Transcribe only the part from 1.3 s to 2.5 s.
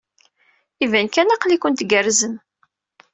aql-iken tgerrzem.